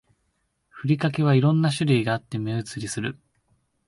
[0.71, 3.19] ふりかけは色んな種類があって目移りする